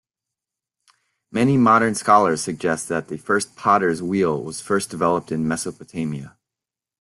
Many 1.31 1.57
modern 1.57 1.93
scholars 1.93 2.41
suggest 2.41 2.89
that 2.89 3.07
the 3.07 3.17
first 3.19 3.55
potter's 3.55 4.01
wheel 4.01 4.41
was 4.43 4.59
first 4.59 4.89
developed 4.89 5.31
in 5.31 5.47
Mesopotamia. 5.47 6.37